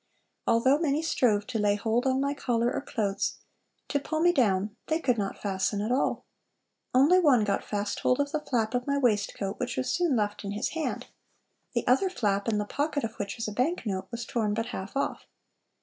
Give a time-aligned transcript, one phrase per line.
[0.47, 3.37] Although many strove to lay hold on my collar or clothes,
[3.89, 6.25] to pull me down, they could not fasten at all:
[6.91, 10.43] only one got fast hold of the flap of my waistcoat, which was soon left
[10.43, 11.05] in his hand;
[11.75, 14.69] the other flap, in the pocket of which was a bank note, was torn but
[14.73, 15.27] half off....